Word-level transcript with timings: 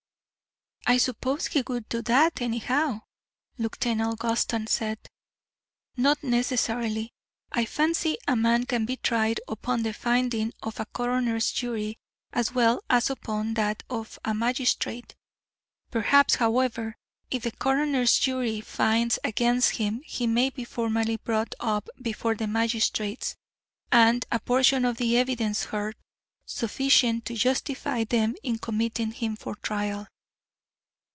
"I 0.87 0.97
suppose 0.97 1.45
he 1.47 1.61
would 1.69 1.87
do 1.87 2.01
that, 2.01 2.41
anyhow?" 2.41 3.03
Lieutenant 3.57 4.19
Gulston 4.19 4.67
said. 4.67 4.97
"Not 5.95 6.21
necessarily. 6.21 7.13
I 7.51 7.63
fancy 7.65 8.17
a 8.27 8.35
man 8.35 8.65
can 8.65 8.85
be 8.85 8.97
tried 8.97 9.39
upon 9.47 9.83
the 9.83 9.93
finding 9.93 10.51
of 10.63 10.79
a 10.79 10.85
coroner's 10.87 11.51
jury 11.51 11.97
as 12.33 12.51
well 12.53 12.81
as 12.89 13.09
upon 13.09 13.53
that 13.53 13.83
of 13.89 14.19
a 14.25 14.33
magistrate. 14.33 15.15
Perhaps, 15.91 16.35
however, 16.35 16.97
if 17.29 17.43
the 17.43 17.51
coroner's 17.51 18.17
jury 18.19 18.59
finds 18.59 19.17
against 19.23 19.75
him 19.75 20.01
he 20.01 20.27
may 20.27 20.49
be 20.49 20.65
formally 20.65 21.17
brought 21.17 21.55
up 21.59 21.87
before 22.01 22.35
the 22.35 22.47
magistrates, 22.47 23.37
and 23.93 24.25
a 24.29 24.39
portion 24.41 24.83
of 24.83 24.97
the 24.97 25.17
evidence 25.17 25.65
heard, 25.65 25.95
sufficient 26.45 27.23
to 27.25 27.35
justify 27.35 28.03
them 28.03 28.35
in 28.43 28.57
committing 28.57 29.11
him 29.11 29.37
for 29.37 29.55
trial. 29.55 30.07